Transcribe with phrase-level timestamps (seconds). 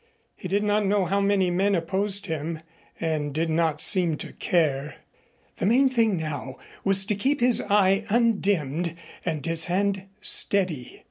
[0.35, 2.61] He did not know how many men opposed him
[2.99, 4.95] and did not seem to care.
[5.57, 8.95] The main thing now was to keep his eye undimmed
[9.25, 10.99] and his hand steady.